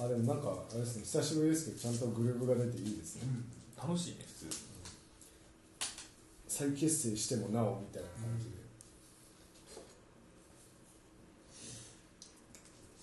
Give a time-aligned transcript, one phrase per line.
[0.00, 3.22] あでもなんかあれですね久しぶりですけどちゃんとグルーブが出ていいですね、
[3.76, 4.56] 楽しいね普通。
[6.48, 8.50] 再結成してもなおみたいな感じで、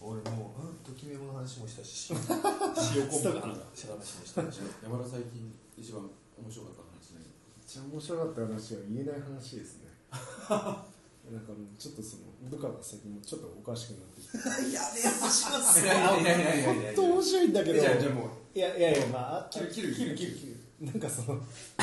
[0.01, 2.11] 俺もううんときめもの話もしたし
[2.95, 6.09] 塩昆布の話もしたし山田最近一番
[6.41, 7.25] 面白かった話ね
[7.57, 9.91] めっちゃ面白かった話は言えない話ですね
[11.31, 14.37] なんかちょっとその部下が最近ちょっとおかしくなってきて。
[14.75, 16.83] やべえ話しますいやいやいやいやいやいや。
[16.87, 17.75] 本当面白いんだけど。
[17.75, 17.83] い
[18.59, 20.47] やいやいやまああ切る切る切る切る切
[20.81, 20.85] る。
[20.87, 21.41] なんかその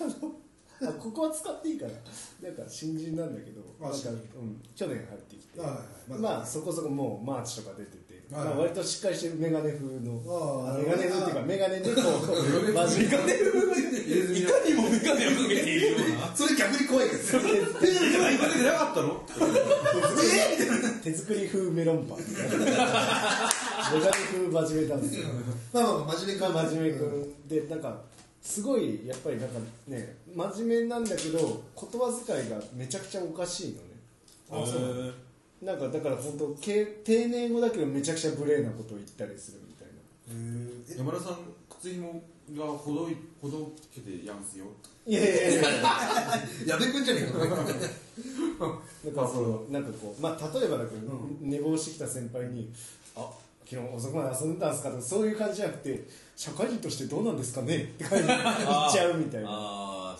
[0.00, 5.60] あのあここは使っていいからなんか新人なんだけどあなんか、新うん、去年入ってきて。
[5.60, 5.78] はいはい。
[6.10, 10.20] はいまあそこそこもうマーチとか出てて、はいまあ、割としっかりしてるメガネ風の。
[10.26, 12.04] ああメガネ風っていうかメガネでこう
[12.72, 13.08] 真面目い
[14.46, 15.74] かにもメガネをかけて。
[15.74, 19.24] いるようなそれ逆に怖いけどかけてなかったの
[21.02, 22.66] 手作り風メロンパンメガネ
[24.32, 25.28] 風真面目なんですよ
[25.72, 28.00] まあまあまあ真面目真面目君でなんか
[28.40, 33.80] すごいやっぱりなんかね真面目なんだけど言葉遣いがめちゃくちゃおかしいのね
[34.50, 35.14] あそう
[35.64, 41.38] なんかだから本当け丁寧語だけどめちゃくちゃ無礼なことを言ったりするみたいなへえ山田さん
[41.80, 42.22] 靴紐
[42.56, 44.66] がほどいほどけてやんすよ？
[45.06, 45.62] いやいやいや
[46.66, 51.00] 矢部君じゃねえか なんかそのなんかこうまあ例えばだけど、
[51.40, 52.70] 寝坊してきた先輩に
[53.16, 53.30] 「あ
[53.68, 56.04] 昨日遅くまで遊んでたんですか?」とかそういう感じじゃなくて
[56.36, 59.48] 「社会人としてどうなんですかね?」って感じで言っちゃうみたいな。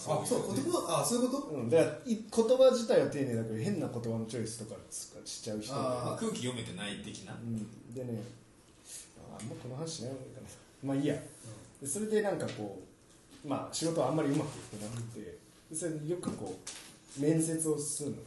[0.07, 1.49] あああそう言葉あそういうこと？
[1.49, 4.81] うん、だからい言葉自体は丁寧だけど変な言葉のチョイスとか
[5.25, 7.33] しちゃう人であ空気読めてない的な？
[7.33, 8.23] うん、でね
[9.33, 10.47] ああんまこの話しない方がいいかな。
[10.85, 11.15] まあいいや、
[11.81, 12.83] でそれでなんかこ
[13.45, 15.39] うまあ仕事はあんまりうまくいってなくて。
[15.71, 16.59] でそれでよくこ
[17.19, 18.23] う面接をするのね。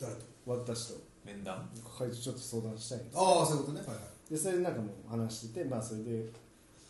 [0.00, 0.20] 誰と？
[0.46, 1.00] 私と。
[1.24, 1.68] 面談？
[1.96, 3.80] 会長ちょっと相談したいんですああそういうことね。
[3.86, 3.94] はいは
[4.28, 4.32] い。
[4.32, 6.26] でそれでなんかもう話しててまあそれで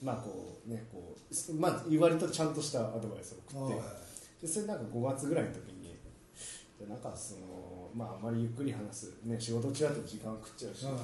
[0.02, 1.14] まあこうねこ
[1.50, 3.84] うまあ割とちゃんとしたアドバイスを送って、はい
[4.46, 5.98] でそれなんか5月ぐらいの時に
[6.88, 10.94] なんかそのまああまりゆっくり話すね仕事中だと時間食っちゃうし、はい。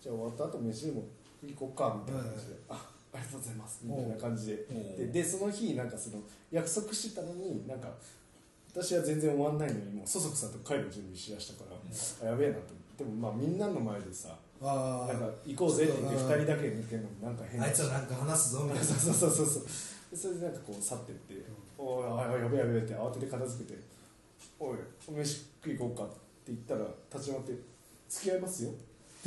[0.00, 1.04] じゃあ終わった後飯でも
[1.44, 2.80] 行こうかみたいな感じで、はい。
[2.80, 4.64] あありがとうございますみたいな感じで
[4.96, 7.92] ででその日なんかその約束してたのになんか
[8.72, 12.72] 私は全然終わんないのにもうそそくさと帰る準備しだしたから、あやべえなと。
[12.96, 18.84] でもまあみんなの前でさあなんか行こうぜって言って2人だけ抜けるのもなんか変あいつらなんか話すぞみたいな。
[18.88, 19.64] そうそうそうそう。
[20.10, 23.78] でそれでなんかこう去ってって「おいおいおいやべえやべえ」って慌てて片付けて
[24.58, 24.78] 「おい
[25.08, 26.14] お飯食い行こうか」って
[26.48, 27.52] 言ったら立ち回って
[28.08, 28.70] 「付き合いますよ」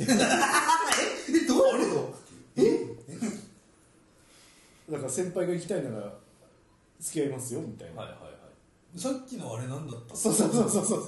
[0.00, 1.94] えどういう？
[1.94, 2.14] こ
[4.88, 6.12] とだから先輩が行きたいなら
[6.98, 8.30] 付き合いますよみたいな、はいはいはい
[8.96, 10.16] さっきのあれなんだった？
[10.16, 10.84] そうそうそうそう。
[10.84, 11.02] そう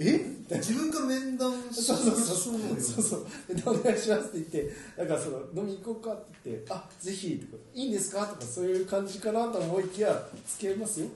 [0.00, 0.18] え？
[0.50, 3.54] 自分から面談しそうそうそうそうよそうそう。
[3.54, 7.56] でお願いしますって言ってなんかその飲み行こうかって言ってあぜひと。
[7.56, 8.26] かいいんですか？
[8.26, 11.06] とかそういう感じかなと思いきや付き合いますよ。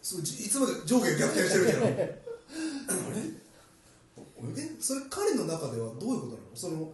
[0.00, 2.18] そうじいつまで上下逆転してるけどあれ？
[4.56, 6.38] えそれ彼の中ではどういうことなの？
[6.54, 6.92] その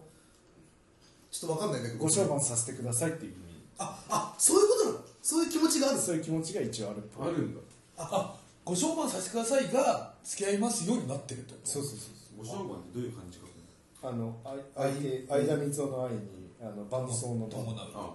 [1.31, 2.03] ちょっとわかんないんだけど。
[2.03, 3.39] ご商売させてくださいっていう意味。
[3.77, 4.99] ああそういうことなの？
[5.21, 5.99] そういう気持ちがある？
[5.99, 7.61] そういう気持ちが一応あるあるんだ
[7.99, 12.05] あご商売させてくださいが付き合いますようになってるってことそうそうそ
[12.37, 12.37] う。
[12.37, 13.45] ご商売ってどういう感じか。
[14.01, 16.19] あのあ相手相田光雄の愛に
[16.61, 17.75] あの伴奏の伴う。
[17.75, 18.13] あ分かっ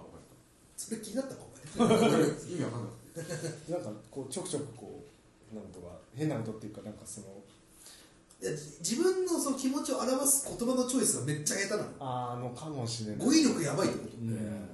[0.75, 1.41] それ気になったか
[1.77, 1.87] お前。
[1.87, 5.03] た意味わかんなかっなんかこうちょくちょくこ
[5.53, 7.27] うなんとか変なことっていうかなんかその
[8.41, 11.89] いやじ自分のその気持ちを表す言葉のチョイスがめっちゃ下手なの。
[11.99, 13.25] あーのかもしれない。
[13.25, 14.69] 語彙力やばいってこと、うん。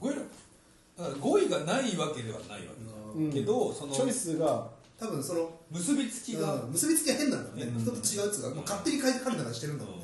[0.00, 2.82] 語彙力語彙がないわけではないわけ。
[2.84, 2.93] じゃん、うん
[3.32, 6.70] けどそのチョイスが多分その結びつきが、うん。
[6.70, 7.80] 結びつきが変なんだろうね、うん。
[7.80, 10.02] 人と違うやつがもう勝手に書いて彼らがしてるんだろうね、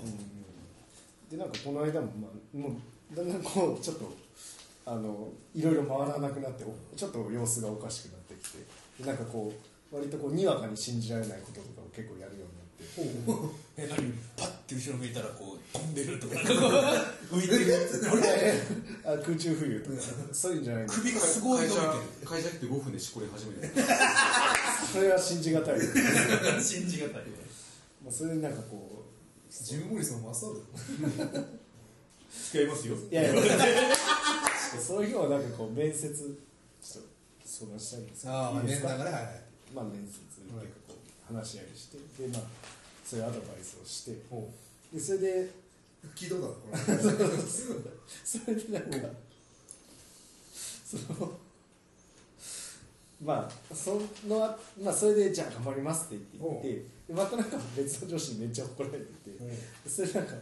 [1.31, 2.77] でなんかこの間も、まあ、も
[3.13, 4.13] うだんだんこうちょっと
[4.85, 8.59] あのいろいろ回らなくなっておちょっと様子がおかしくなってきて
[8.99, 9.53] でなんかこ
[9.93, 12.60] う割とこうにわかに信じられないこととかを結構やるように
[13.77, 16.35] え何 パッて後ろ向いたらこう飛んでるとか。
[16.35, 16.69] なんかこ
[17.33, 17.75] う浮いてる。
[19.05, 19.97] あ 空中浮遊とか。
[20.33, 20.93] そういうんじゃないの。
[20.93, 21.85] 首がたすごい伸び会て
[22.25, 23.73] 社会社来て5分でしこり始めて
[24.93, 25.83] それは信じがたいる
[26.63, 27.23] 信じがたい
[28.03, 29.05] まあそれでなんかこ
[29.51, 31.47] ジム・モリスのマスターだよ
[32.31, 32.95] 付き合いますよ。
[32.95, 33.43] ういやいや。
[34.81, 36.09] そういう日はなんかこう面接。
[36.81, 37.11] ちょっと
[37.45, 38.35] 相談したいんですけど。
[38.35, 39.43] ああまあ面談がねはいはい。
[39.75, 40.49] まあ面接結
[40.89, 40.99] 構こ
[41.31, 41.99] う話し合いして。
[41.99, 42.43] でまあ
[43.11, 44.13] そういうアドバイスをして。
[44.93, 45.51] でそれで。
[46.17, 47.29] 聞いたことあるこれ
[48.25, 49.09] それでなんか。
[50.87, 51.39] その。
[53.23, 54.01] まあその
[54.83, 56.69] まあそれでじゃあ頑張りますって言って。
[57.09, 59.89] でまたなんか別の上司にめっちゃ怒られてて。
[59.89, 60.35] それなんか。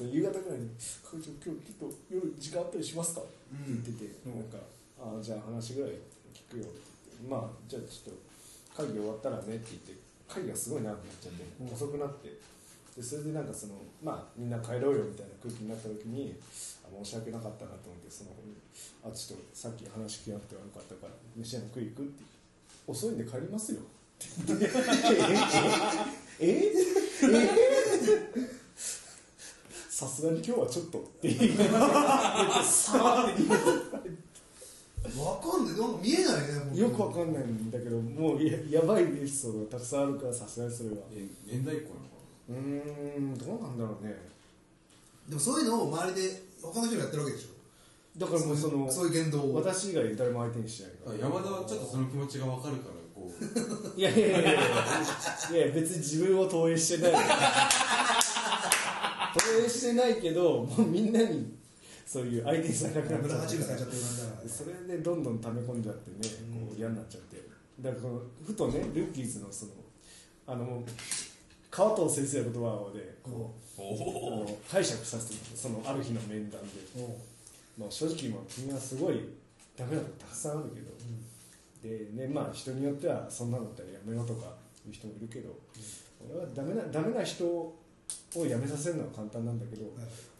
[0.00, 0.70] 夕方ぐらいに
[1.04, 3.30] 「会長今日ちょっと夜時間あったりしますか?」って
[3.66, 4.56] 言ってて、なんか
[4.98, 5.90] 「ああじゃあ話ぐらい
[6.32, 12.38] 聞くよ」って言って「まあじゃあちょっと会議終わったらね」って言って会議がすごい長くなっちゃって、遅くなって。
[12.96, 16.34] でそれでなんかそのまあみんな帰ろうよみたいな空気になった時に
[16.84, 18.30] あ申し訳なかったなと思ってその
[19.04, 22.24] あちょっとさっき話聞きなくて悪かったから飯屋に食い行くって
[22.86, 23.80] 遅いんで帰りますよ。
[23.80, 23.84] っ
[24.18, 24.70] て言って
[26.40, 26.74] え ええ
[29.88, 33.89] さすがに今日はちょっとって言いながらさーって逃げて
[35.18, 35.76] わかんない。
[35.78, 36.34] なんか見えない
[36.74, 40.96] ねよくわかんないんだけどもうややばいエピソードがたくさんあるからさすがにそれは。
[41.12, 42.16] え現代っ子なのか？
[42.50, 42.56] うー
[43.20, 44.14] んどうなんだろうね。
[45.28, 47.48] でもそういうのを周りで他の人がやってるわけでしょ。
[48.18, 49.54] だからもうそのそういう言動を。
[49.54, 53.32] 私以外誰も相手にしないかな山田はちょっとその気持ちが分かるからこう。
[53.44, 57.12] らいやいやいやいやいやいや別に自分を投影してない。
[59.34, 61.59] 投影してないけどもうみんなに
[62.10, 63.78] そういう相手にされなくなっち村ゃっ
[64.48, 66.16] それでどんどん溜め込んじゃってね
[66.52, 67.40] こう嫌になっちゃって。
[67.80, 68.02] だから
[68.44, 69.72] ふとねルッキーズのその
[70.48, 70.82] あの
[71.70, 73.80] 川藤先生の言葉でこう
[74.68, 76.66] 解釈させてもらってそのある日の面談で、
[77.78, 79.20] まあ、正直まあ君はすごい
[79.76, 80.90] ダメなことたくさんあるけど、
[81.80, 84.52] でねまあ人によってはそんなのだったらやめろとか
[84.84, 85.56] いう人もいるけど、
[86.28, 87.78] 俺はダメなダメな人を
[88.34, 89.92] 辞めさせるのは簡単なんだけど、はい。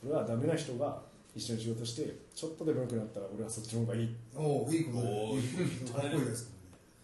[0.04, 1.00] 俺はダメな人が
[1.34, 4.16] 一緒に仕事してちょっとでも良くなったら俺はそっちの方がいい。
[4.36, 6.50] おういいこといいです。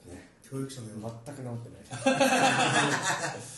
[0.07, 0.29] ね。
[0.49, 0.87] 教育者の
[1.25, 2.19] 全く治ってない。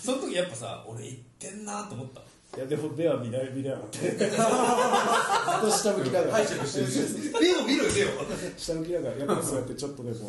[0.04, 2.20] その時やっぱさ俺言ってんなと思った。
[2.56, 3.98] いやでも目は見ら見れなかった。
[4.08, 6.32] ずっと下向きながら。
[6.32, 7.66] 解釈してるじゃん目を。
[7.66, 7.84] 見ろ
[8.56, 10.16] 下向きながらやっぱりそうやってちょっとでも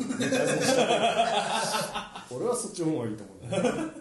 [2.30, 3.92] 俺はそっちの方がいいと思う。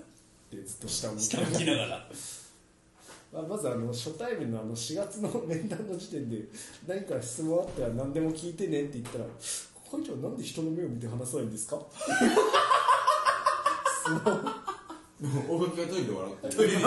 [0.55, 2.09] でずっと下向きながら
[3.31, 6.45] まあ、まずあの初対面のあの4月の面談の時点で
[6.87, 9.25] 何か質問あったら何でも聞いてねって言ったら
[9.91, 11.77] 「会長なんで人の目を見て話さないんですか?」
[15.75, 16.81] がトイレで笑ってるトイレで。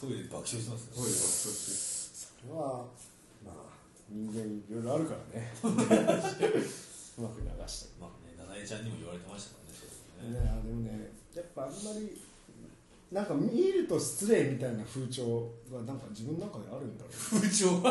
[0.00, 2.28] トイレで爆笑してますトイレで爆笑して。
[2.44, 2.84] それは
[3.44, 3.54] まあ
[4.10, 5.52] 人間いろいろあるからね。
[5.64, 5.68] う
[7.22, 7.88] まく流して。
[7.98, 9.60] まあね七重ちゃんにも言われてましたか
[10.22, 10.40] らねね。
[10.44, 12.20] ねあでもねやっぱあんまり
[13.14, 17.82] なんか見ると失礼みたいな風潮がなんか自分の中であるんだろ風潮う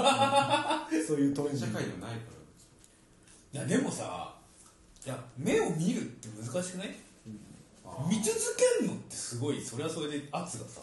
[1.07, 2.33] そういうトレンド社会のないか
[3.53, 4.35] らいやでもさ
[5.05, 6.95] いや目を見るって難しくない？
[7.85, 9.61] あ見続けるのってすごい。
[9.61, 10.81] それはそれで圧がさ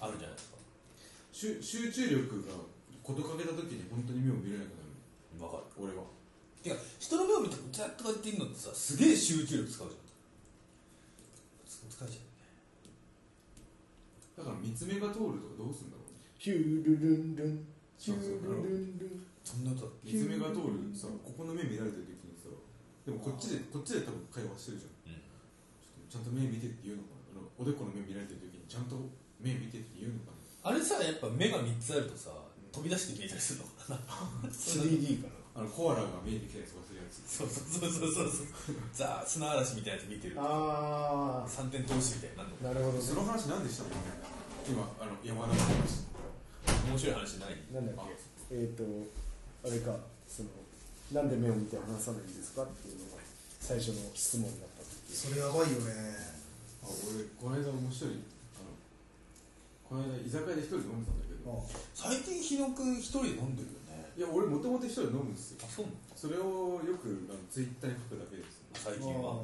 [0.00, 0.58] あるじゃないですか。
[1.32, 2.52] 集集中力が
[3.02, 4.84] 事欠けた時に本当に目を見れなくな
[5.38, 5.44] る。
[5.44, 5.64] わかる。
[5.84, 6.04] 俺は。
[6.62, 9.96] てか人の目を見てずっとかって言うのってさすげえ集中力使うじゃ
[11.88, 11.90] ん。
[11.90, 12.27] 使うじゃん
[14.38, 16.22] だから三つ目が通るとかどうするんだろうね。
[16.38, 17.66] ヒュールルンルン。
[17.98, 19.26] ヒュールルンルン。
[19.42, 22.46] そんな歌三つ目が通るさここの目見られてる時にさ
[23.02, 25.18] でもこっちでこっちで多分会話してるじゃん。
[25.18, 25.20] うん。
[26.06, 27.42] ちゃんと目見てって言うのかな。
[27.42, 28.94] あのおでこの目見られてる時にちゃんと
[29.42, 30.70] 目見てって言うのかな。
[30.70, 32.30] あれさやっぱ目が3つあるとさ
[32.70, 34.50] 飛び出して見えたりするのかな。
[34.52, 37.18] 3D かなあのコアラが目に来たりとかするやつ。
[37.26, 38.46] そうそうそうそうそう。
[38.92, 42.78] ザ砂嵐みたいなやつ見てるあ三点投資みたいになるのあな。
[42.78, 43.02] るほどね。
[43.02, 43.96] その話何でしたっけ？
[44.68, 46.04] 今あの山田の話
[46.88, 47.56] 面白い話ない？
[47.72, 48.06] なんだっ
[48.50, 48.54] け？
[48.54, 48.84] えっ、と
[49.64, 49.96] あれか
[50.28, 50.48] その
[51.12, 52.64] なんで目を見て話さないんですか？
[52.64, 53.22] っていうのが
[53.60, 55.88] 最初の質問だったそれやばいよね。
[56.84, 58.20] あ俺この間面白い。
[58.60, 58.76] あの
[59.88, 61.64] この間居酒屋で一人で飲んでたんだけど。
[61.96, 64.12] 最近日野くん一人で飲んでるよね。
[64.16, 65.64] いや俺もともと一人で飲むんですよ。
[65.64, 65.96] あそうなの？
[66.12, 68.60] それをよくあのツイッターに書くだけです。
[68.84, 69.40] 最近は。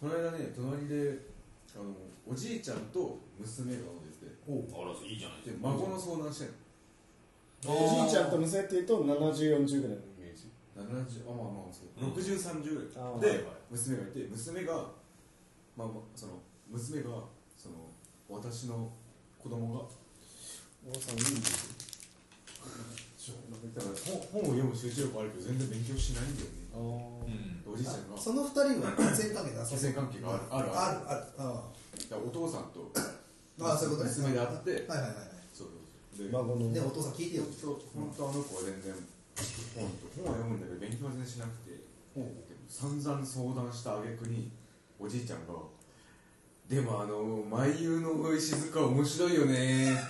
[0.00, 1.27] この間ね隣で
[1.78, 1.94] あの
[2.26, 4.34] おじいちゃんと娘が飲んでて。
[4.48, 4.82] おう。
[4.82, 6.48] あらいいじゃないで孫の相談してん
[7.64, 7.86] の。
[7.86, 10.50] おじいちゃんと娘っていうと7040ぐらいのイメージ。
[10.76, 12.12] 70あまあまあそう、うん。
[12.12, 13.20] 6030あー。
[13.20, 13.46] で、はいはい。
[13.70, 14.74] 娘がいて娘が
[15.76, 17.10] まあまあその娘が
[17.56, 17.88] その
[18.28, 18.90] 私の
[19.38, 19.84] 子供が。
[20.90, 23.07] おさんいいんです
[23.74, 23.94] だから
[24.32, 26.68] 本本を読む集中力あるけど全然勉強しないんだよね。
[26.74, 27.72] あうん。
[27.72, 28.16] おじいちゃんが。
[28.16, 30.42] その二人は血縁関係だ血縁関係がある。
[30.50, 30.68] ある。
[30.72, 31.54] あるあ
[32.16, 32.26] る。
[32.26, 32.90] お父さんと
[33.60, 34.14] ああそういうことね。
[34.16, 34.70] 娘であって。
[34.88, 35.84] はいはいはいそうそう
[36.16, 36.26] そう。
[36.26, 36.72] で孫の。
[36.72, 37.44] でお父さん聞いてよ。
[37.94, 38.94] 本当あの子は全然
[39.76, 41.78] 本と本は読むんだけど勉強は全然しなくて。
[42.68, 44.50] 散々相談した挙句に
[44.98, 45.54] おじいちゃんが
[46.68, 50.02] 「でもあの眉優の石塚面白いよね」って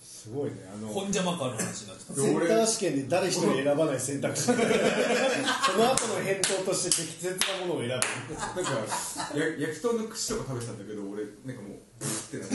[0.00, 2.14] すごいねあの本邪魔感の話になってた。
[2.14, 4.42] センター試験で誰一人選ばない選択肢。
[4.46, 4.58] その
[5.92, 7.92] 後の返答として適切なものを選ぶ。
[7.92, 8.70] なんか
[9.34, 12.48] や焼き豚の串とか食べてたんだけど俺なんかもうブーってなっ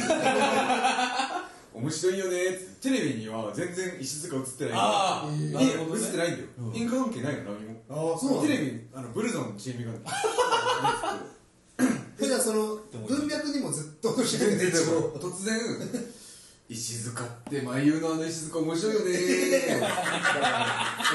[1.44, 1.48] て。
[1.78, 6.06] 面白いよねってテレビには全然石塚映ってないああいやなるほどね。
[6.06, 6.76] 映ってないんだよ、うん。
[6.76, 7.82] 因果関係ないの何も。
[7.90, 9.92] ああそうテレビにあのブルゾンのチームが
[12.20, 12.78] えじゃあその
[14.02, 15.60] 突然。
[16.70, 19.06] 石塚って眉優のあの石塚面白いよね。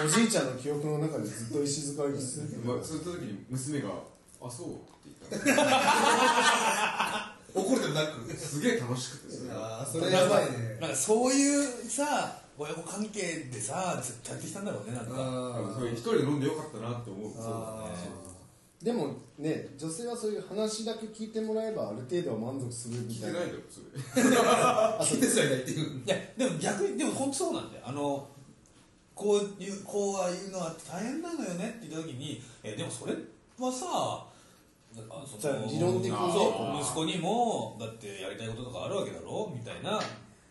[0.02, 3.90] おじいちゃんの記憶の中でずっと石塚が生きてるまあ、そういった時に娘が
[4.40, 7.36] 「あそう」って言った。
[7.54, 8.34] 怒るでもなく。
[8.34, 9.34] すげえ楽しくて。
[9.36, 10.78] それがああそれやばいね。
[10.80, 13.20] なんかそういうさ親子関係
[13.52, 15.12] でさずっとやってきたんだろうねなんか。
[15.12, 17.32] あそう一人で飲んでよかったなって思う。
[17.38, 17.92] あ
[18.82, 23.38] でもね女性はそういう話だけ聞いてもらえばある程度は満足するみたいな。
[23.38, 26.02] 聞いてないだろそれあ聞いてすらいないっていう。
[26.04, 27.84] いやでも逆にでも本当そうなんだよ。
[27.86, 28.28] あの
[29.14, 33.12] こういうこうは言うのは大変なのよねって言った時にえでもそれ
[33.58, 34.26] はさ
[34.96, 36.16] なんかそじゃあの理論的にね。
[36.32, 40.00] そう息子にもだってやりたいこととかあるわけだろみたいな。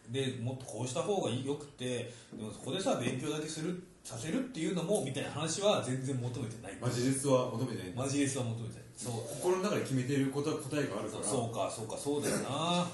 [0.09, 6.77] でもっとこうした方がいいよくてでもそこでさ勉強だけするさせるっていうのもみたいな話は全然求めてない。
[6.81, 7.93] マジレスは求めてない。
[7.95, 8.83] マジレスは求めてない。
[8.97, 9.13] そう。
[9.41, 11.23] 心の中で決めていること答えがあるから。
[11.23, 12.87] そうかそうかそうだよな。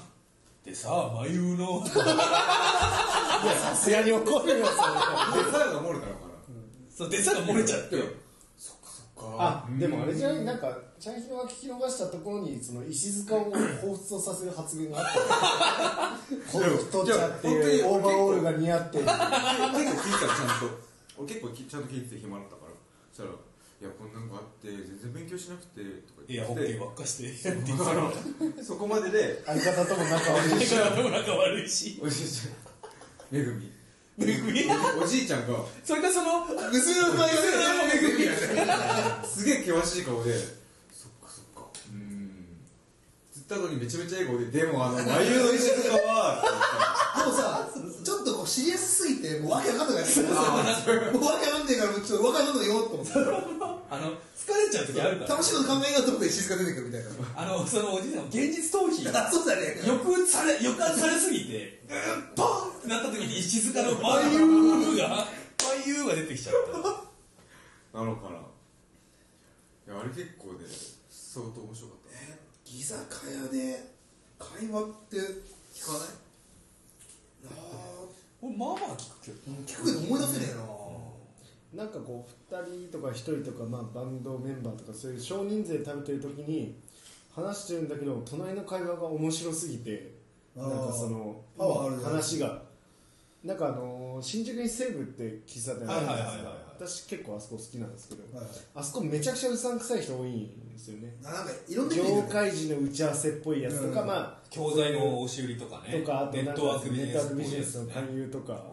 [0.64, 1.86] でさ眉の。
[1.86, 1.94] さ
[3.74, 6.34] すがに怒るよそれでさやが漏れたのかな。
[6.94, 7.96] そうでさが漏れちゃって。
[7.96, 8.04] いや
[8.56, 9.36] そっかそっか。
[9.38, 10.44] あうんでもあれじゃない？
[10.44, 16.52] なんかチャンヒロが聞き逃したところにその石塚を彷彿とさせる発言があった。
[16.52, 20.87] この太っちゃってオーバーオールが似合って結構聞いたらちゃんと
[21.18, 22.72] 俺結構きちゃんと聞いてて暇だったから。
[23.12, 23.34] そしたら
[23.80, 26.62] 「いやこんなんがあって全然勉強しなくて」とかいや、言って。
[26.62, 27.50] ホッケーばっかして。
[27.50, 30.74] だからそこまでで相方とも仲悪いし。
[30.74, 32.00] 相方も仲悪いし。
[32.02, 32.54] おじいちゃん。
[33.30, 33.70] めぐみ。
[34.18, 34.64] めぐみ？
[35.00, 37.30] おじいちゃんがそれがその、娘の場合は
[37.86, 38.24] めぐみ
[39.24, 40.34] すげえ険しい顔で
[40.90, 41.70] 「そっかそっか。
[41.90, 42.58] うーん」
[43.32, 46.42] つったのにめちゃめちゃ笑顔で「でもあの眉の石塚は」
[47.16, 47.70] でもさ
[48.48, 53.12] ちょっとこうシリアスすぎてもうわけわかんなくなってもうわけわかんねえからもうちょっとわかんないのよと思って。
[53.90, 55.30] あの、疲れちゃう時あるから。
[55.30, 57.08] 楽しいこと考えようと思って静か出てくるみたいな。
[57.36, 59.08] あの、そのおじいさんも現実逃避。
[59.08, 59.80] あそうだね。
[59.84, 65.24] 抑圧され、抑圧されすぎて、うんポンってなった時に石塚のバイユーが、バ
[65.84, 66.54] イユーが出てきちゃっ
[67.92, 67.98] た。
[67.98, 68.36] なのかな。
[68.36, 70.68] いやあれ結構ね
[71.08, 72.70] 相当面白かった。
[72.70, 73.00] 居酒
[73.32, 73.88] 屋で
[74.38, 75.16] 会話って
[75.74, 76.08] 聞かない？
[77.48, 77.97] あ
[78.42, 79.38] 俺、まあまあ聞くけど。
[79.52, 80.54] ー聞くけど思い出せねえ
[81.76, 81.84] な。
[81.84, 86.74] なんかこう2人とか1人とか、まあ、バンドメンバーとかそういう少人数で食べてる時に
[87.34, 90.12] 話してるんだけど隣の会話が面白すぎて
[90.56, 91.42] なんかその
[92.02, 92.62] 話が。
[93.44, 98.54] なんかあのー新宿に西武って喫茶店あるんですよはいはいはいはい私結構あそこ好きなんですけどはいはい。
[98.74, 101.14] あそこめちゃくちゃうさんくさい人多いんですよね。
[101.24, 104.06] あなんかいろんな業界人の打ち合わせっぽいやつとか、うん。
[104.08, 106.00] ま教材の押し売りとかあね。
[106.00, 106.90] とかあとなんかネットワーク
[107.36, 108.64] ビジネスの勧誘とか。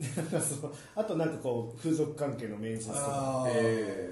[0.96, 3.46] あとなんかこう風俗関係の面接とか。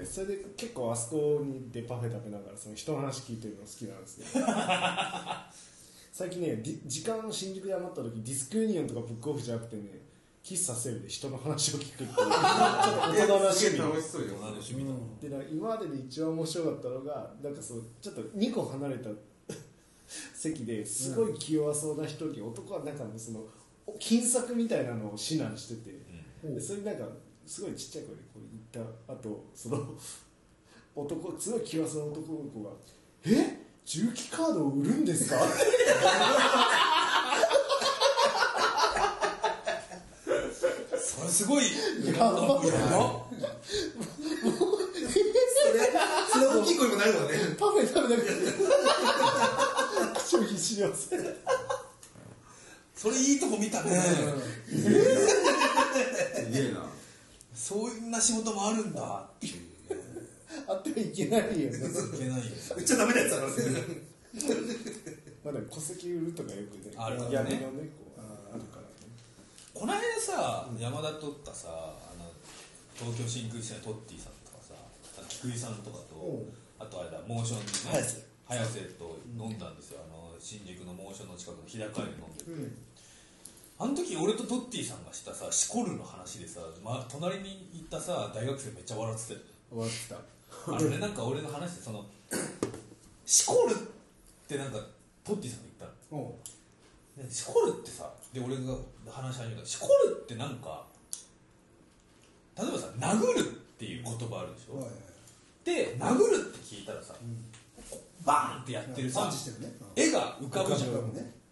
[0.05, 4.45] それで結構あそこにでパフェ食べながらその人の話聞いてるの好きなんですけど。
[6.13, 10.01] 最近ね時間新宿で余った時ディスクユニオンとかブックオフじゃなくてね
[10.43, 12.09] 喫茶セルで人の話を聞くっていう。
[12.09, 14.93] ちょっと大人の趣味楽しそうよ同じ趣味だ。
[15.21, 19.09] でなんか今までで一番面白かったのがなんかそうちょっと2個離れた
[20.33, 23.43] 席ですごい気弱そうな人に男はなんかその
[23.99, 25.99] 金策みたいなのを指南してて、
[26.53, 27.05] でそれなんか
[27.45, 28.39] すごいちっちゃい声でこう
[28.75, 29.93] 言ったあとその
[30.95, 32.69] 男すごい気弱そうな男の子が
[33.25, 33.57] 「え？
[33.85, 35.37] 重機カードを売るんですか?」
[41.01, 42.71] それすごい、やばやばそれ
[46.31, 47.29] それ大きい声もなるわね。
[47.59, 48.33] パフェ食べなくて
[50.29, 51.35] 口を必死に合わせて
[52.95, 53.91] それいいとこ見たね。
[54.67, 54.75] す
[56.51, 56.85] げえな。
[57.55, 59.01] そんな仕事もあるんだ。
[59.01, 59.61] っていうね。
[60.67, 61.55] あってはいけないよね。
[61.55, 61.85] いけないよ。
[62.75, 63.55] 言っちゃダメなやつだからね。
[65.45, 68.21] まだ戸籍売るとかよくねあるからね闇のねこう
[68.53, 68.89] あるからね。
[69.73, 72.29] この間さ、山田とかさあの
[72.93, 74.75] 東京真空ジェシカのトッティさんとかさ
[75.29, 76.45] 菊井さんとかと
[76.79, 77.71] あとあれだモーションにね。
[77.93, 80.01] 早瀬早瀬と飲んだんですよ。
[80.03, 82.77] あの新宿のモーションの近くの日高屋で飲んでて、うん。
[83.77, 89.39] あの時俺とトッティさんがしたさシコルの話でさ、ま、隣に行ったさ大学生めっちゃ笑ってたよ
[89.69, 90.75] 終わってた。
[90.75, 92.03] あのねなんか俺の話でその
[93.23, 93.77] シコルっ
[94.47, 94.79] てなんか
[95.23, 97.29] トッティさんが言ったの。
[97.29, 98.75] しこるってさで俺が
[99.07, 99.67] 話し始めた。
[99.67, 100.87] しこるってなんか
[102.57, 104.93] 例えばさ殴るっていう言葉あるでしょ、はいはい
[105.69, 107.13] で殴るって聞いたらさ、
[108.29, 110.89] バーンってやってるさパンチしてるね絵が浮かぶじゃん。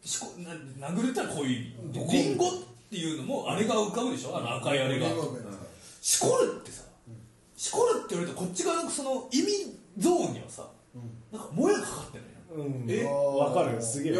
[0.04, 0.52] しこな
[0.90, 2.52] 殴るってのはこういう意味でリンゴっ
[2.90, 4.38] ていうのもあれが浮かぶでしょ？
[4.38, 5.08] あの赤いあれが。
[6.02, 6.84] しこるってさ
[7.56, 10.70] しこるって言われるとこっち側のその意味ゾーンにはさ
[11.34, 12.24] なんかもやがかかってる
[12.58, 12.86] のようん。
[12.90, 13.04] え？
[13.04, 14.14] わかるすげえ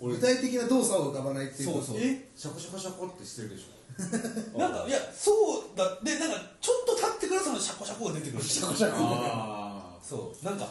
[0.00, 1.96] 具体的な動作を浮かばないっていうそうそう。
[1.98, 2.30] え？
[2.34, 3.78] シャコシャコシャコってしてるでしょ。
[4.58, 8.42] なんかいやそうだでなんかちょっと経ってからそのシャコシャコが出てくる。
[8.42, 10.44] シャコシャあそう。
[10.44, 10.68] なんか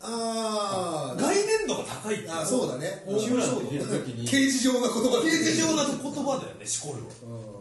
[0.00, 3.04] ああ概念度が高いってあそうだね。
[3.06, 4.28] あ抽象度出た時に。
[4.28, 7.10] 刑事上な言葉刑事上な言葉だよねしこるは。
[7.22, 7.58] うん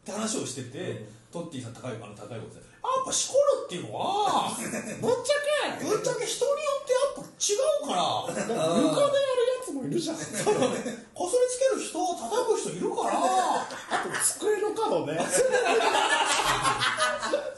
[0.00, 7.54] って話をしてて、トッティさん高いあの高い声で「やっぱしこるっていうのは ぶっちゃけぶっちゃけ人によってやっぱ違
[7.84, 8.02] うから。
[8.34, 10.16] 床でやるやつもいるじゃん。
[10.18, 13.66] こすりつける人叩く人いるからあ
[14.02, 15.18] と机の角ね。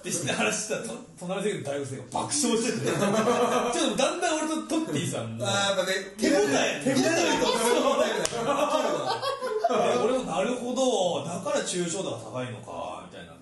[0.03, 2.87] って話したらと隣で大学生が爆笑してて。
[2.91, 6.83] ちょっとだんだん俺とトッティさんもあーやっぱね手応え。
[6.85, 7.01] 手応え
[7.41, 8.07] と手応え
[10.05, 13.33] 俺もなるほどだから抽象度が高いのかみたいな。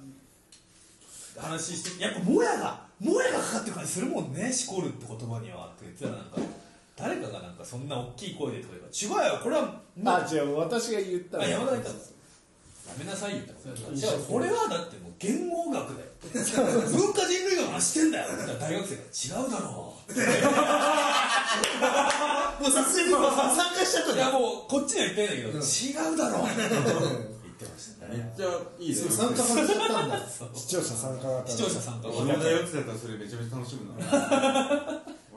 [1.40, 6.36] 話してやっぱもやがもやがかかってる感じするもんねしこるって言葉にはって言ってたらなんか
[7.00, 8.88] 誰かがなんかそんな大きい声でとか言うか
[9.21, 12.04] ら違うよこれはあ違う私が言ったあら山田が言ったのや
[12.99, 13.54] めなさいよって
[13.95, 16.33] じゃあこれはだってもう言語学だよ文
[17.14, 18.26] 化人類学の話してんだよ。
[18.61, 18.97] 大学生
[19.33, 20.12] が違うだろう
[22.62, 23.21] もうさすがに参
[23.75, 25.61] 加しちゃったいやもうこっちには言ってないんだけど、違
[26.14, 26.57] うだろう 言っ
[27.57, 28.12] てましたね。
[28.12, 28.45] めっちゃ
[28.78, 28.95] いいね。
[28.95, 30.21] そう参加されちゃったんだ。
[30.54, 34.04] 視聴者参加型視聴者参加俺だよってやったらそれめちゃめちゃ楽しむな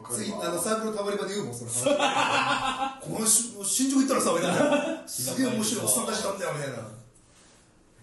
[0.10, 5.08] 次あのサークルのたまり場で言うもんそれ話このし新宿行ったらさみたいな。
[5.08, 6.78] すげえ面白いおっさんたちなんだよみたいな。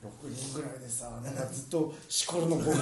[0.02, 2.80] 6人ぐらいでさなんかずっとしこるの語源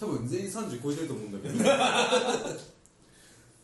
[0.00, 1.58] 多分全員30超えてると思うんだけど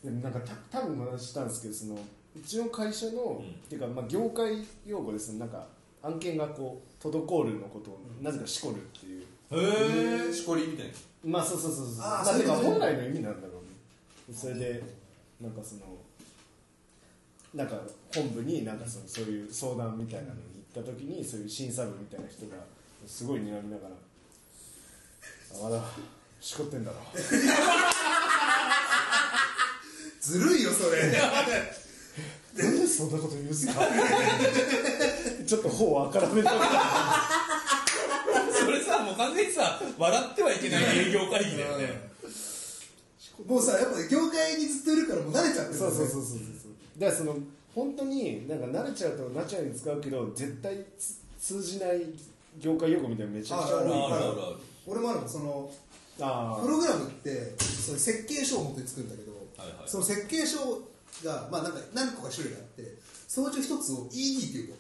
[0.05, 5.39] でもなんかた多分話したんですけどそのうちの会社の、っていうかまあ業界用語ですね。
[5.39, 5.67] なんか
[6.03, 9.23] 案件がこう滞るのことをなぜかしこるっていう。
[9.51, 10.93] へえしこりみたいな
[11.27, 11.95] まあそうそうそうそう。
[12.03, 14.37] あーまそういうことね本来の意味なんだろうね。
[14.37, 14.83] それで
[15.41, 15.83] なんかその
[17.55, 17.81] なんか
[18.15, 20.41] 本部になんかそのそういう相談みたいなのに
[20.73, 22.57] 行った時にそういう審査部みたいな人が
[23.07, 23.95] すごい睨みながら
[25.61, 25.83] 「あまだ
[26.41, 26.97] しこってんだろ」
[30.21, 31.13] ずるいよそれ。
[32.57, 33.75] なんでそんなこと言うんすか。
[35.47, 36.59] ちょっと方をあからめなが
[39.07, 42.11] もう完全にさ笑ってはいけない営業会議だよね。
[43.47, 47.01] もうさやっぱ業界にずっといるからもう慣れちゃってるそうそうそうそうそう。
[47.01, 47.37] だからその
[47.75, 52.03] 本当になんか慣れちゃうとナチュラルに使うけど絶対つ通じない
[52.59, 55.71] 業界用語みたいなのめちゃくちゃあるあるあるある俺もあるもんその
[56.21, 59.89] あプログラムってその設計書を持って作るんだけど、はいはい。
[59.89, 60.59] その設計書
[61.25, 62.95] が、まあ、なんか何個か種類があって
[63.29, 64.77] そのうちの一つを ED っていうの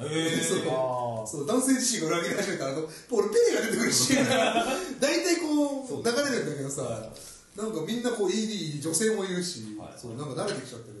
[0.00, 4.14] そうあそう男性自身が裏切り始めたらあの俺ペレが出てくるし。
[5.00, 7.12] 大体こう流れるんだけどさ
[7.56, 9.98] なんかみんなこう ED 女性もいるし、はい。
[10.00, 11.00] そうなんか慣れてきちゃったけど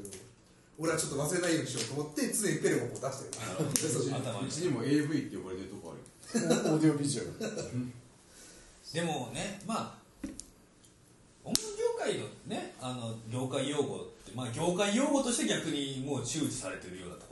[0.78, 3.92] 俺はちょっと忘れないようにしようと思って常にペレをこう出してる。
[3.92, 4.48] そう頭に。
[4.48, 6.00] うちにも AV って呼ばれてるとこある。
[6.72, 8.00] オーディオビジュアル。
[8.92, 10.28] でもねまあ
[11.44, 17.26] 音楽業界のねあの業界用語ってまあ業界用語として逆にもう周知されてるようなと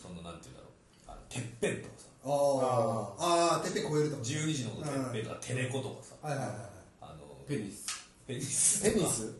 [0.00, 0.70] そのなんていうんだろう。
[1.08, 2.06] あのてっぺんとかさ。
[2.24, 3.58] ばあー。
[3.58, 6.14] あーてっぺん超えるとか12時のことてっぺんとかテレコとかさ。
[6.22, 6.68] はいはいはいはい。
[7.02, 7.86] あのペニス。
[8.26, 9.32] ペニステニス？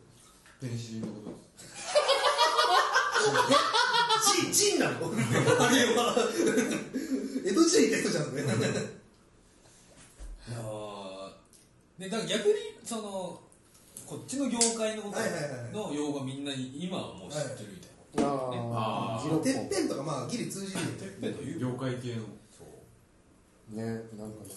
[0.61, 1.57] ペニシリンのことです
[4.43, 6.15] ジンジンなのあれは。
[7.45, 8.45] 江戸時代行った人じゃんねい
[10.53, 11.31] やー。
[11.99, 13.41] でだから逆にその
[14.07, 18.25] こっちの業界のことはいはいはいの用語はみんな今はもう知ってるみたいなね
[18.75, 22.23] あてっぺんとかまあギリ通じるよてっぺんという業界系の
[22.57, 23.77] そう。
[23.77, 23.91] ねな
[24.27, 24.51] んかね。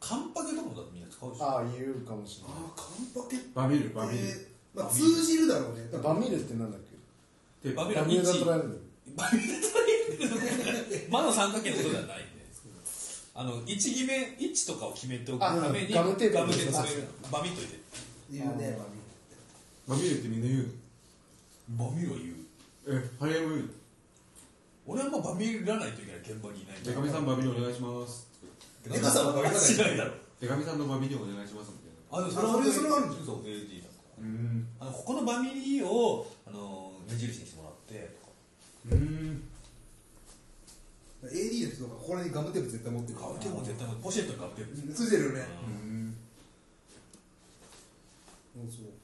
[0.00, 1.44] カンパケとかもだってみんな使うでしょ。
[1.44, 3.46] ああ言うかもしれああカンパケって。
[3.54, 4.24] バミルバミル。
[4.74, 5.88] まあ通じるだろうね。
[5.90, 6.80] ないバミルってなんだっ
[7.62, 7.68] け？
[7.70, 8.62] でバミルバミューダ1トラル
[9.16, 12.26] バミルトライアングル魔の三角形のことではないんで
[13.34, 17.80] あの位置決め位置とかを決めておくためにあガムテープガムテープ詰めるバミっといて。
[18.30, 18.78] 言うね
[19.88, 20.28] バミルって。
[20.28, 20.68] みんな言う
[21.76, 21.84] の？
[21.90, 22.35] バミルは言う
[22.86, 23.68] えハリエも言うの
[24.86, 26.76] 俺はまあバミらないといけない現場にいない。
[26.84, 28.30] デカミさんバミルお願いします。
[28.86, 30.12] デカさんはバミらないしないだろ。
[30.40, 32.22] デカミさんのバミルお願いしますみたいな。
[32.22, 33.88] あでもあそれそれはあるんじゃんそう AD だ
[34.20, 34.68] うん。
[34.78, 38.14] あのここのバミリをあの目印にしてもらって。
[38.14, 39.42] とかうん。
[41.26, 45.22] AD の人とかここら辺にガムテープ絶対持ってるガムテープも絶対ポシェットにガムテープついてる。
[45.24, 46.14] よねうん。
[48.54, 48.94] そうそう。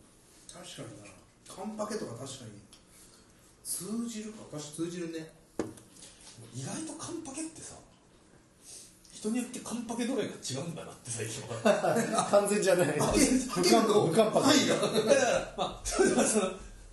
[0.47, 1.11] 確かにな。
[1.51, 2.62] カンパケとか確かに
[3.64, 5.29] 通じるか確か通じるね。
[6.55, 7.75] 意外とカンパケってさ
[9.12, 12.27] 人によってカンパケ度合いが違うんだなって最近は。
[12.31, 12.88] 完全じゃない。
[12.98, 16.51] 不完不完パ範囲がだからまあそれはその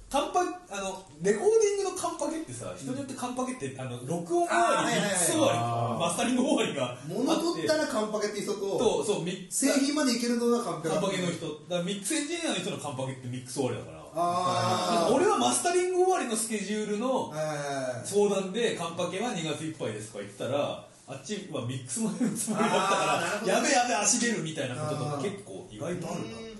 [0.09, 5.59] カンパあのレコーディングのカンパケってさ人によってカンパケってあの録音終わりミックス終わり
[6.01, 11.45] マスタリング終わりが物取ったら完パケって人ととそう製品までいけるのがカンパケの人。
[11.45, 26.25] だからミックスエンジニアの人の完パケってミックス終わりだから俺はマスタリング終わりのスケジュールのはい相談で完パケは2月いっぱいですとか言ったらあっちはミックスもやるつもりだったからやべやべ足出るみたいなこととか結構意外とあるな。
[26.27, 26.59] みたいな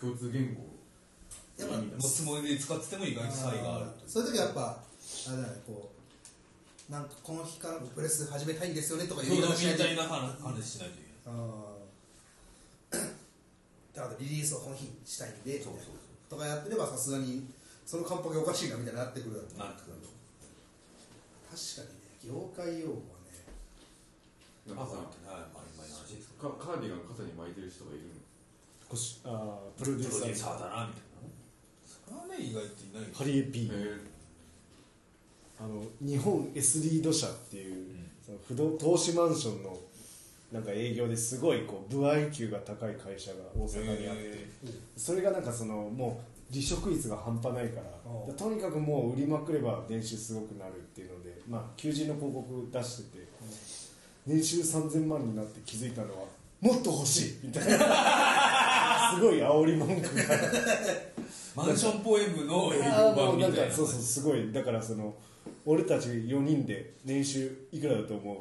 [0.00, 0.66] 共通言語。
[1.58, 3.86] やっぱもうつもりで使ってても意外と差異がある。
[4.06, 5.90] そういう時はやっぱあれだねこ
[6.88, 11.36] うなんかこの日からプレス始めたいんですよねとかいうみたいな話話しないといけな
[13.02, 13.18] い
[13.98, 15.58] あーだからリリースをこの日にしたいんで
[16.28, 17.48] とかやってればさすがに
[17.84, 19.98] そのカンパケおかしいなみたいになってくるだろうなってくる
[21.50, 23.42] 確かにね業界用語はね。
[26.38, 28.04] カカーディガン肩に巻いてる人がいる。
[28.04, 28.14] の
[28.88, 30.60] こしあープロデューーサー。
[30.60, 31.26] だなみたいな
[31.84, 33.00] それはね意外といな。
[33.00, 33.98] いハリエ P え
[35.58, 39.76] あの日本 S リード社っていう、その不動投資マンションの
[40.52, 44.48] なんか営業ですごいこう部合給が高い会社が大阪にあって、へ
[44.96, 53.28] それがなんかそのもう離職率が半端ないからとにかくもう売りまくれば年収すごくなるっていうので、まあ、求人の広告出してて、
[54.26, 56.24] 年収3000万になって気づいたのは
[56.60, 57.78] もっと欲しいみたいな。
[59.14, 60.22] すごい煽り文句が。
[61.54, 63.66] マンションポエムの営あ業版みたいな。
[63.68, 64.52] かそうそうすごい。
[64.52, 65.14] だからその
[65.64, 68.36] 俺たち4人で年収いくらだと思う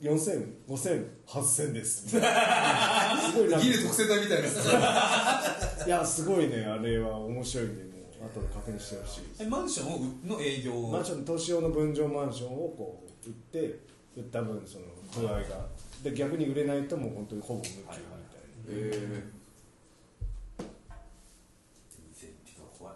[0.00, 3.66] 4000、5000、8000ですみたいなすごいなんか。
[3.66, 4.48] ギル特選隊みたいな。
[5.86, 6.64] いやすごいね。
[6.64, 7.90] あれは面白いんでも
[8.22, 13.80] う後で確認してほしいえマンションの営業マンション投資用の分譲マンションをこう売って
[14.16, 14.84] 売った分その
[15.20, 15.66] 具合が。
[16.02, 18.00] で逆に売れないともう本当にほぼ無給みたいな、はいはい
[18.68, 19.24] え
[21.90, 22.30] 全然
[22.78, 22.94] 怖い。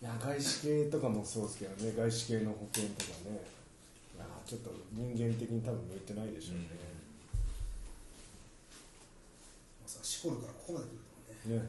[0.00, 1.92] いや外資系とかもそうですけどね。
[1.94, 3.57] 外資系の保険とかね
[4.48, 6.70] ちょっと人間的に多分向いてないでしょうね、
[9.84, 10.96] さしこるからここまで来る
[11.44, 11.60] とね。
[11.60, 11.68] ね